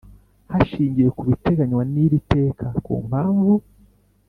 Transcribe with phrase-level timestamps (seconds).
[0.53, 3.53] Hashingiwe ku biteganywa n iri teka ku mpamvu